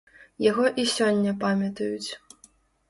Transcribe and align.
Яго 0.45 0.65
і 0.83 0.87
сёння 0.95 1.37
памятаюць. 1.47 2.11